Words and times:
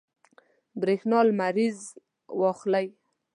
برېښنا 0.81 1.19
لمریز 1.27 1.77
واخلئ. 2.39 2.87